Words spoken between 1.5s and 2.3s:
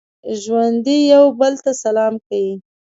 ته سلام